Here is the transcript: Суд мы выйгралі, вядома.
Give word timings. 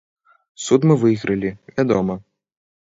Суд 0.65 0.87
мы 0.91 0.97
выйгралі, 1.03 1.55
вядома. 1.77 2.21